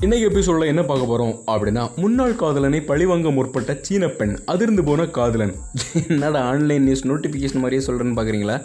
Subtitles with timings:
[0.00, 5.54] இன்னைக்கு எபிசோட்ல என்ன பார்க்க போறோம் அப்படின்னா முன்னாள் காதலனை பழிவாங்க முற்பட்ட சீன பெண் அதிர்ந்து போன காதலன்.
[6.08, 8.62] என்னடா ஆன்லைன் நியூஸ் நோட்டிபிகேஷன் மாதிரியே சொல்றேன்னு பாக்குறீங்களா?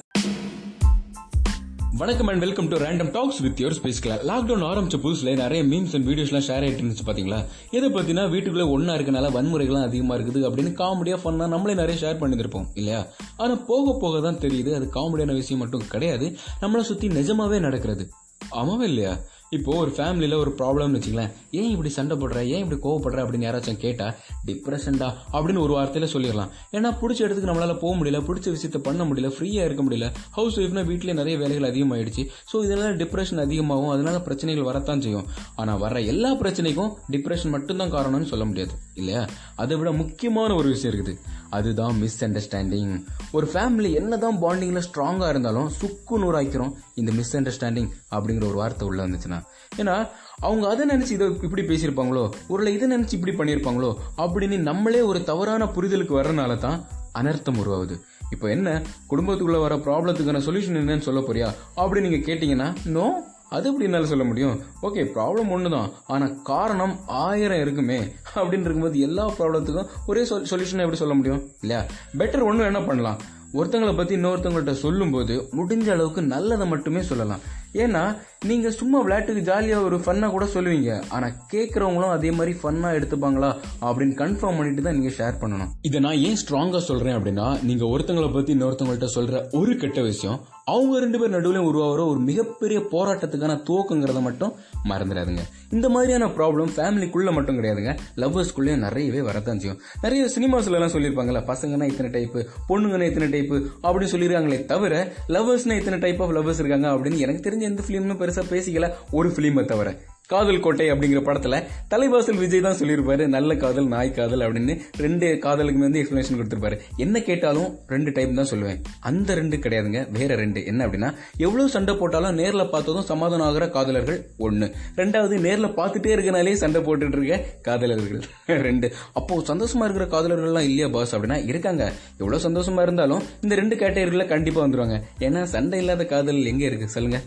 [1.97, 5.93] வணக்கம் and welcome to random talks with your space கிளா லாக்டவுன் ஆரம்பிச்ச புதுசுல நிறைய மீம்ஸ்
[5.93, 7.45] அண்ட் வீடியோஸ்லாம் ஷேர் ஆயிட்டு இருந்துச்சு பாத்தீங்களா?
[7.71, 10.49] எதை பத்தினா வீட்டுக்குள்ள ஒன்னா இருக்கனால வன்முறைகள்லாம் அதிகமா இருக்குது.
[10.49, 13.05] அப்படின்னு காமெடியா ஃபன்னா நம்மளே நிறைய ஷேர் பண்ணியிருப்போம் இல்லையா?
[13.37, 16.37] ஆனா போக போக தான் தெரியுது அது காமெடியான விஷயம் மட்டும் கிடையாது.
[16.61, 18.09] நம்மளை சுத்தி நிஜமாவே நடக்கிறது.
[18.51, 19.17] ஆமாவே இல்லையா?
[19.57, 22.39] இப்போது ஒரு ஃபேமிலியில் ஒரு ப்ராப்ளம்னு வச்சுங்களேன் ஏன் இப்படி சண்டை போடுற?
[22.53, 23.19] ஏன் இப்படி கோவப்படுற?
[23.23, 24.13] அப்படின்னு யாராச்சும் கேட்டால்
[24.47, 26.51] டிப்ரெஷன்டா அப்படின்னு ஒரு வார்த்தையில் சொல்லிடலாம்.
[26.71, 30.85] ஏன்னா பிடிச்ச இடத்துக்கு நம்மளால் போக முடியல பிடிச்ச விஷயத்த பண்ண முடியல ஃப்ரீயாக இருக்க முடியல ஹவுஸ் ஒய்ஃப்னா
[30.85, 33.93] வீட்டிலே நிறைய வேலைகள் அதிகமாகிடுச்சு ஸோ இதனால் டிப்ரெஷன் அதிகமாகும்.
[33.97, 35.29] அதனால் பிரச்சனைகள் வரத்தான் செய்யும்.
[35.55, 38.75] ஆனால் வர எல்லா பிரச்சனைக்கும் டிப்ரெஷன் மட்டும்தான் காரணம்னு சொல்ல முடியாது.
[38.95, 39.25] இல்லையா?
[39.55, 41.17] அதை விட முக்கியமான ஒரு விஷயம் இருக்குது.
[41.49, 48.45] அதுதான் மிஸ் அண்டர்ஸ்டாண்டிங் ஒரு ஃபேமிலி என்னதான் பாண்டிங்கில் ஸ்ட்ராங்காக இருந்தாலும் சுக்கு நூறாக்கிறோம் இந்த மிஸ் அண்டர்ஸ்டாண்டிங் அப்படிங்கிற
[48.45, 49.43] ஒரு வார்த்தை உள்ளே வந்துச்சுன்னா.
[49.77, 50.09] ஏன்னா
[50.39, 52.31] அவங்க அதை நினச்சி இதை இப்படி பேசியிருப்பாங்களோ?
[52.47, 53.95] ஒருவேளை இதை நினச்சி இப்படி பண்ணியிருப்பாங்களோ?
[54.17, 56.87] அப்படின்னு நம்மளே ஒரு தவறான புரிதலுக்கு வர்றதுனால தான்
[57.19, 57.99] அனர்த்தம் உருவாகுது.
[58.29, 58.81] இப்போ என்ன?
[59.09, 61.79] குடும்பத்துக்குள்ளே வர ப்ராப்ளத்துக்கான சொல்யூஷன் என்னன்னு சொல்ல போறியா?
[61.79, 64.55] அப்படின்னு நீங்கள் கேட்டிங்கன்னா நோ அது எப்படி என்னால் சொல்ல முடியும்?
[64.81, 67.99] ஓகே ப்ராப்ளம் ஒன்று தான் ஆனால் காரணம் ஆயிரம் இருக்குமே.
[68.35, 71.41] அப்படின்னு இருக்கும்போது எல்லா ப்ராப்ளத்துக்கும் ஒரே சொல் சொல்யூஷன் எப்படி சொல்ல முடியும்?
[71.61, 71.81] இல்லையா?
[72.17, 73.19] பெட்டர் ஒன்று என்ன பண்ணலாம்.
[73.53, 77.43] ஒருத்தங்களை பற்றி இன்னொருத்தவங்கள்ட்ட சொல்லும்போது முடிஞ்ச அளவுக்கு நல்லதை மட்டுமே சொல்லலாம்.
[77.83, 78.03] ஏன்னா
[78.45, 81.03] நீங்கள் சும்மா விளையாட்டுக்கு ஜாலியாக ஒரு ஃபன்னாக கூட சொல்லுவீங்க.
[81.09, 83.49] ஆனால் கேட்குறவங்களும் அதே மாதிரி ஃபன்னாக எடுத்துப்பாங்களா?
[83.81, 85.71] அப்படின்னு கன்ஃபார்ம் பண்ணிட்டு தான் நீங்கள் ஷேர் பண்ணணும்.
[85.81, 90.99] இதை நான் ஏன் ஸ்ட்ராங்காக சொல்கிறேன் அப்படின்னா நீங்கள் ஒருத்தங்களை பற்றி இன்னொருத்தவங்கள்ட்ட சொல்கிற ஒரு கெட்ட விஷயம் அவங்க
[90.99, 94.53] ரெண்டு பேர் நடுவில் உருவாகிற ஒரு மிகப்பெரிய போராட்டத்துக்கான துவக்கங்கிறத மட்டும்
[94.89, 95.43] மறந்துடாதுங்க.
[95.71, 97.91] இந்த மாதிரியான ப்ராப்ளம் ஃபேமிலிக்குள்ளே மட்டும் கிடையாதுங்க.
[98.15, 99.81] லவ்வர்ஸ்குள்ளேயும் நிறையவே வரதான் செய்யும்.
[100.01, 106.21] நிறைய சினிமாஸ்லலாம் சொல்லியிருப்பாங்கல்ல பசங்கன்னா இத்தனை டைப்பு பொண்ணுங்கன்னா இத்தனை டைப்பு அப்படின்னு சொல்லியிருக்காங்களே தவிர லவ்வர்ஸ்னா இத்தனை டைப்
[106.21, 108.93] ஆஃப் லவ்வர்ஸ் இருக்காங்க அப்படின்னு எனக்கு தெரிஞ்ச எந்த ஃபிலிம்னு பெருசா பேசிக்கல.
[109.11, 109.95] ஒரு ஃபிலிமை தவிர.
[110.29, 111.55] காதல் கோட்டை அப்படிங்கிற படத்தில்
[111.89, 114.73] தலைவாசல் விஜய் தான் சொல்லியிருப்பாரு நல்ல காதல் நாய் காதல் அப்படின்னு.
[114.97, 116.77] ரெண்டு காதலுக்குமே வந்து எக்ஸ்பிளேஷன் கொடுத்துருப்பாரு.
[116.97, 118.79] என்ன கேட்டாலும் ரெண்டு டைப் தான் சொல்லுவேன்.
[119.09, 120.09] அந்த ரெண்டு கிடையாதுங்க.
[120.11, 120.65] வேற ரெண்டு.
[120.65, 124.69] என்ன அப்படின்னா எவ்வளோ சண்டை போட்டாலும் நேரில் பார்த்ததும் சமாதானம் ஆகிற காதலர்கள் ஒன்று
[125.01, 128.23] ரெண்டாவது நேரில் பார்த்துட்டே இருக்கனாலே சண்டை போட்டுட்டு இருக்க காதலர்கள்
[128.67, 128.89] ரெண்டு.
[129.13, 131.83] அப்போ சந்தோஷமா இருக்கிற காதலர்கள்லாம் இல்லையா பாஸ் அப்படின்னா இருக்காங்க.
[132.17, 134.97] எவ்வளோ சந்தோஷமா இருந்தாலும் இந்த ரெண்டு கேட்டகரியில் கண்டிப்பாக வந்துருவாங்க.
[135.19, 136.89] ஏன்னா சண்டை இல்லாத காதல் எங்கே இருக்கு?
[136.89, 137.21] சொல்லுங்க.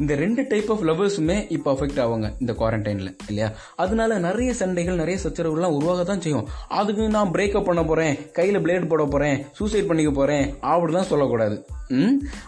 [0.00, 3.50] இந்த ரெண்டு டைப் ஆஃப் லவ்வர்ஸுமே இப்போ அஃபெக்ட் ஆவாங்க இந்த குவாரண்டைனில் இல்லையா?
[3.76, 6.48] அதனால நிறைய சண்டைகள் நிறைய சச்சரவுகள்லாம் உருவாக தான் செய்யும்.
[6.68, 11.66] அதுக்கு நான் பிரேக்கப் பண்ண போகிறேன் கையில் பிளேட் போட போகிறேன் சூசைட் பண்ணிக்க போகிறேன் அப்படிலாம் சொல்லக்கூடாது.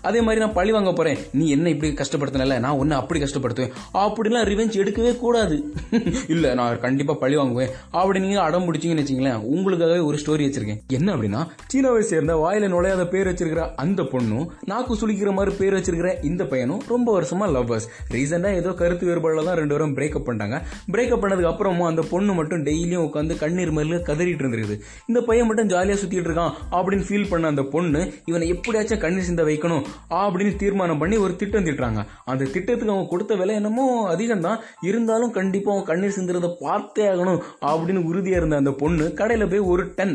[0.03, 1.19] அதே மாதிரி நான் பழி வாங்க போறேன்.
[1.32, 2.59] நீ என்ன இப்படி கஷ்டப்படுத்தினல?
[2.59, 3.72] நான் உன்னை அப்படி கஷ்டப்படுத்துவேன்.
[3.94, 5.72] அப்படிலாம் ரிவெஞ்ச் எடுக்கவே கூடாது.
[6.28, 7.69] இல்ல நான் கண்டிப்பா பழி வாங்குவேன்.
[7.91, 10.81] அப்படி நீங்க அடம் பிடிச்சிங்கன்னு வச்சுங்களேன் உங்களுக்காகவே ஒரு ஸ்டோரி வச்சிருக்கேன்.
[10.87, 16.25] என்ன அப்படின்னா சீனாவை சேர்ந்த வாயில நுழையாத பேர் வச்சிருக்கிற அந்த பொண்ணும் நாக்கு சுளிக்கிற மாதிரி பேர் வச்சிருக்கிற
[16.25, 20.62] இந்த பையனும் ரொம்ப வருஷமா லவ்வர்ஸ் ரீசெண்டா ஏதோ கருத்து வேறுபாடுல தான் ரெண்டு பேரும் பிரேக்கப் பண்ணிட்டாங்க.
[20.93, 24.81] பிரேக்கப் பண்ணதுக்கு அப்புறமும் அந்த பொண்ணு மட்டும் டெய்லியும் உட்காந்து கண்ணீர் மேல கதறிட்டு இருந்திருக்குது.
[25.06, 29.45] இந்த பையன் மட்டும் ஜாலியா சுத்திட்டு இருக்கான் அப்படின்னு ஃபீல் பண்ண அந்த பொண்ணு இவனை எப்படியாச்சும் கண்ணீர் சிந்த
[29.49, 29.84] வைக்கணும்
[30.19, 32.00] அப்படின்னு தீர்மானம் பண்ணி ஒரு திட்டம் திட்டுறாங்க
[32.31, 37.41] அந்த திட்டத்துக்கு அவங்க கொடுத்த விலை என்னமோ அதிகம் தான் இருந்தாலும் கண்டிப்பாக அவன் கண்ணீர் சிந்துறத பார்த்தே ஆகணும்
[37.71, 40.15] அப்படின்னு உறுதியாக இருந்த அந்த பொண்ணு கடையில் போய் ஒரு டன்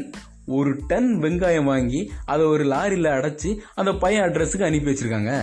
[0.57, 3.49] ஒரு டன் வெங்காயம் வாங்கி அதை ஒரு லாரியில் அடைச்சி
[3.81, 5.33] அந்த பையன் அட்ரஸுக்கு அனுப்பி வச்சிருக்காங்க.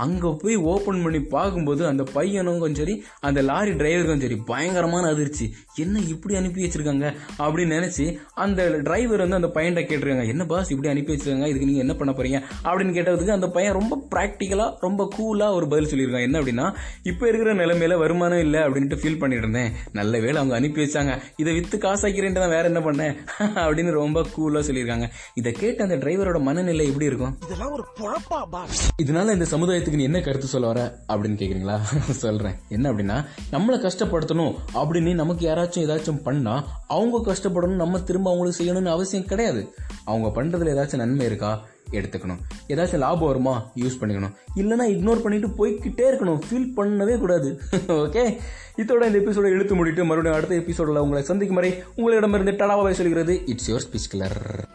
[0.00, 5.46] அங்கே போய் ஓப்பன் பண்ணி பார்க்கும்போது அந்த பையனும் கொஞ்சம் சரி அந்த லாரி டிரைவருக்கும் சரி பயங்கரமான அதிர்ச்சி.
[5.76, 7.06] என்ன இப்படி அனுப்பி வச்சிருக்காங்க?
[7.38, 11.46] அப்படின்னு நினைச்சு அந்த டிரைவர் வந்து அந்த பையன்கிட்ட கேட்டிருக்காங்க என்ன பாஸ் இப்படி அனுப்பி வச்சிருக்காங்க?
[11.46, 12.38] இதுக்கு நீங்க என்ன பண்ண போறீங்க?
[12.64, 16.66] அப்படின்னு கேட்டதுக்கு அந்த பையன் ரொம்ப ப்ராக்டிக்கலா ரொம்ப கூலா ஒரு பதில் சொல்லியிருக்காங்க என்ன அப்படின்னா
[17.02, 19.70] இப்போ இருக்கிற நிலைமையில வருமானம் இல்லை அப்படின்ட்டு ஃபீல் பண்ணிட்டு இருந்தேன்.
[19.92, 21.12] நல்ல வேளை அவங்க அனுப்பி வச்சாங்க.
[21.36, 23.14] இதை வித்து காசாக்கிறேன்ட்டு தான் வேற என்ன பண்ணேன்?
[23.66, 25.06] அப்படின்னு ரொம்ப கூலா சொல்லியிருக்காங்க.
[25.34, 27.36] இதை கேட்டு அந்த டிரைவரோட மனநிலை எப்படி இருக்கும்?
[27.44, 27.84] இதெல்லாம் ஒரு
[29.02, 31.80] இதனால இந்த சமுதாயத்துக்கு நீ என்ன கருத்து சொல்ல வர அப்படின்னு கேக்குறீங்களா?
[32.24, 32.54] சொல்றேன்.
[32.68, 38.84] என்ன அப்படின்னா நம்மளை கஷ்டப்படுத்தணும் அப்படின்னு நமக்கு யாராச்சும் ஏதாச்சும் பண்ணா அவங்க கஷ்டப்படணும் நம்ம திரும்ப அவங்களுக்கு செய்யணும்னு
[38.84, 39.74] அவசியம் கிடையாது.
[40.04, 41.66] அவங்க பண்றதுல ஏதாச்சும் நன்மை இருக்கா?
[41.90, 42.38] எடுத்துக்கணும்.
[42.68, 43.70] ஏதாச்சும் லாபம் வருமா?
[43.76, 44.34] யூஸ் பண்ணிக்கணும்.
[44.56, 46.40] இல்லைன்னா இக்னோர் பண்ணிட்டு போய்க்கிட்டே இருக்கணும்.
[46.50, 47.60] ஃபீல் பண்ணவே கூடாது.
[47.86, 48.36] ஓகே
[48.76, 53.72] இதோட இந்த எபிசோட எடுத்து முடிட்டு மறுபடியும் அடுத்த எபிசோடில் உங்களை சந்திக்கும் வரை உங்களிடமிருந்து டடாவாக சொல்கிறது இட்ஸ்
[53.72, 54.68] யுவர் ஸ்பீச் கிளர்